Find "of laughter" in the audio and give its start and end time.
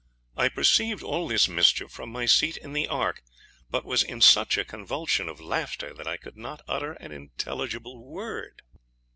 5.29-5.93